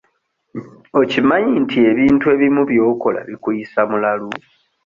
[0.99, 4.29] Okimanyi nti ebintu ebimu by'okola bikuyisa mulalu?